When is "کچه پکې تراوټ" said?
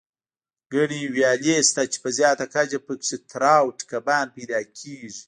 2.53-3.77